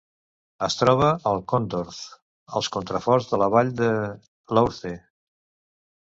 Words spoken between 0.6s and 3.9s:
Es troba al Condroz, als contraforts de la vall